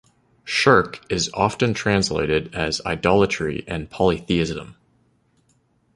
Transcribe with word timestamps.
"Shirk" 0.45 1.01
is 1.11 1.29
often 1.31 1.75
translated 1.75 2.55
as 2.55 2.81
idolatry 2.87 3.63
and 3.67 3.87
polytheism. 3.87 4.75